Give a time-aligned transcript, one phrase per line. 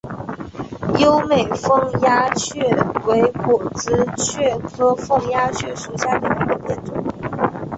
[0.97, 2.67] 优美凤丫蕨
[3.05, 7.05] 为裸子蕨科凤丫蕨属下的一个变种。